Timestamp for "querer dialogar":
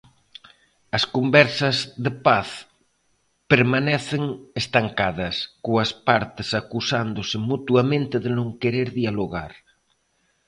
8.61-9.51